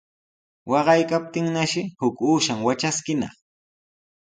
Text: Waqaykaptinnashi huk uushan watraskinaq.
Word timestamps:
Waqaykaptinnashi 0.71 1.81
huk 2.01 2.15
uushan 2.29 2.59
watraskinaq. 2.65 3.33